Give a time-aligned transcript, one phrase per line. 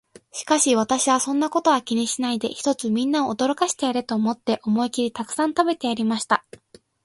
[0.31, 6.43] しかし私は、そんなことは気にしないで、ひとつみんなを驚かしてやれと思って、思いきりたくさん食べてやりました。